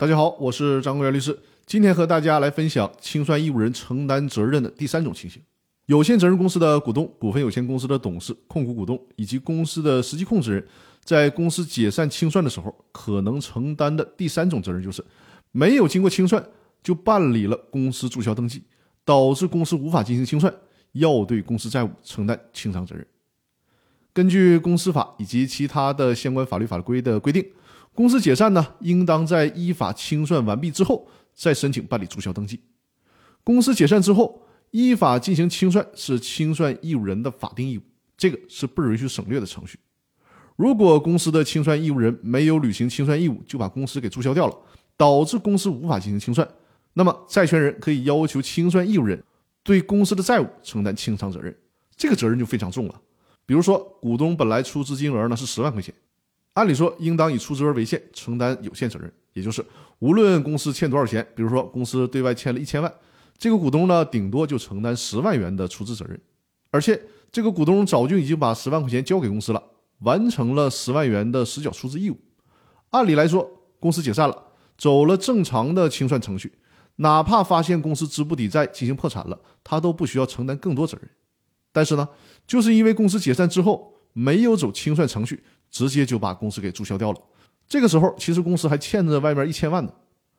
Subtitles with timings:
[0.00, 5.42] 大家好，我是张国元律师，今天和大家来分享清算义务人承担责任的第三种情形：
[5.84, 10.66] 有限责任公司的股东、股份有限公司的董事、控股股东以及公司的实际控制人，
[11.04, 15.04] 在公司解散清算的时候，可能承担的第三种责任就是
[15.52, 16.42] 没有经过清算
[16.82, 18.62] 就办理了公司注销登记，
[19.04, 20.50] 导致公司无法进行清算，
[20.92, 23.06] 要对公司债务承担清偿责任。
[24.14, 27.44] 根据公司法以及其他的相关法律法规的规定。
[27.94, 32.60] 公司解散呢，应当在依法清算完毕之后再申请办理注销登记。
[33.42, 37.82] 公司解散之后，依法进行清算是清算义务人的法定义务，
[38.16, 39.78] 这个是不允许省略的程序。
[40.56, 44.56] 如果公司的清算义务人没有履行清算义务，就把公司给注销掉了，
[44.96, 46.46] 导致公司无法进行清算，
[46.92, 49.22] 那么债权人可以要求清算义务人
[49.62, 51.54] 对公司的债务承担清偿责任，
[51.96, 53.00] 这个责任就非常重了。
[53.46, 55.92] 比如说，股东本来出资金额呢是十万块钱。
[56.54, 59.64] 按理说，应当以出资额为限，承担有限责任，也就是
[60.00, 62.92] 无论公司欠多少钱，比如说公司对外欠了一千万，
[63.38, 66.20] 这个股东呢，顶多就承担十万元的出资责任，
[66.70, 69.62] 而且这个股东早就已经把十万块钱交给公司了，
[70.00, 72.18] 完成了十万元的实缴出资义务。
[72.90, 74.36] 按理来说，公司解散了，
[74.76, 76.52] 走了正常的清算程序，
[76.96, 81.08] 哪怕发现公司资不抵债进行破产了，他都不需要承担更多责任。
[81.70, 82.08] 但是呢，
[82.48, 85.44] 就是因为公司解散之后没有走清算程序。
[85.70, 87.20] 直接就把公司给注销掉了。
[87.68, 89.92] 这个时候，其实公司还欠着外面一千万呢。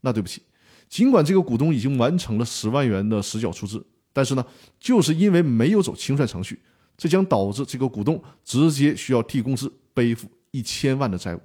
[0.00, 0.42] 那对不起，
[0.88, 4.44] 尽管这个股东已经完成了十万元的实缴出资，但是呢，
[4.80, 6.60] 就是因为没有走清算程序，
[6.96, 11.40] 这将导致这个股东直接需要替公司背负一千万的债务，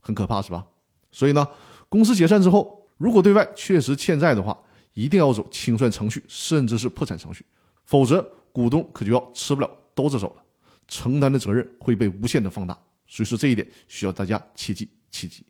[0.00, 0.64] 很可怕，是吧？
[1.10, 1.46] 所以呢，
[1.88, 4.56] 公司解散之后，如果对外确实欠债的话，
[4.94, 7.44] 一定要走清算程序，甚至是破产程序，
[7.84, 10.42] 否则股东可就要吃不了兜着走了，
[10.86, 12.78] 承担的责任会被无限的放大。
[13.06, 15.44] 所以说这一点需要大家切记切记。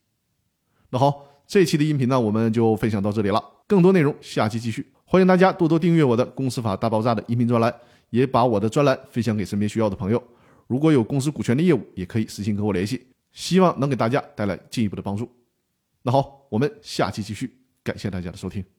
[0.91, 3.43] 那好，这一期的音频呢，我们就分享到这里了。
[3.67, 4.93] 更多内容下期继续。
[5.05, 7.75] 欢迎大家多多订阅我的《公司法大爆炸》的音频专栏，
[8.11, 10.23] 也把我的专栏分享给身边需要的朋友。
[10.67, 15.31] 如果有公司股权的业务，也可以私信跟我联系，希望能给大家带来进一步的帮助。
[16.03, 18.76] 那好，我们下期继续，感谢大家的收听。